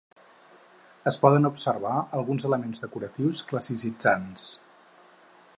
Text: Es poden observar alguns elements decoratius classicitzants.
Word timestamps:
Es 1.11 1.19
poden 1.25 1.45
observar 1.49 1.93
alguns 2.21 2.47
elements 2.51 2.83
decoratius 2.87 3.45
classicitzants. 3.53 4.51